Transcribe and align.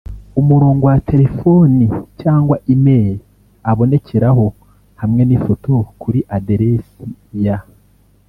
umurongo 0.41 0.83
wa 0.91 0.97
telefoni 1.09 1.85
cyangwa 2.21 2.55
e-mail 2.73 3.15
abonekeraho 3.71 4.45
hamwe 5.01 5.21
n’ifoto 5.25 5.71
kuri 6.01 6.19
aderesi 6.35 7.03
ya 7.45 7.57